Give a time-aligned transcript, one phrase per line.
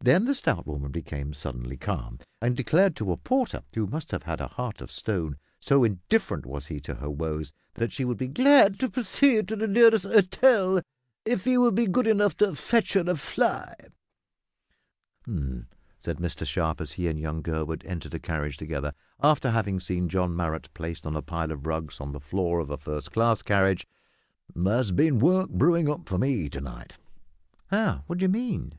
[0.00, 4.24] Then the stout woman became suddenly calm, and declared to a porter who must have
[4.24, 8.18] had a heart of stone, so indifferent was he to her woes that she would
[8.18, 10.82] be, "glad to proceed to the nearest 'otel
[11.24, 13.72] if 'e would be good enough to fetch her a fly."
[15.22, 15.68] "H'm!"
[16.00, 18.92] said Mr Sharp, as he and young Gurwood entered a carriage together,
[19.22, 22.68] after having seen John Marrot placed on a pile of rugs on the floor of
[22.70, 23.86] a first class carriage;
[24.56, 26.94] "there's been work brewin' up for me to night."
[27.68, 28.02] "How?
[28.08, 28.72] What do you mean?"